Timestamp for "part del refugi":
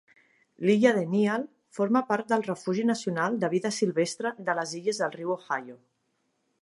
2.07-2.85